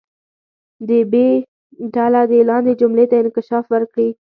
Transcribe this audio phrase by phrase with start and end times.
[0.87, 1.13] د ب
[1.93, 4.09] ډله دې لاندې جملې ته انکشاف ورکړي.